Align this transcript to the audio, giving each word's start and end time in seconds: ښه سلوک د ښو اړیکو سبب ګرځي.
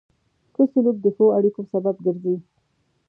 ښه 0.53 0.63
سلوک 0.71 0.97
د 1.01 1.07
ښو 1.15 1.25
اړیکو 1.37 1.61
سبب 1.73 1.95
ګرځي. 2.05 2.35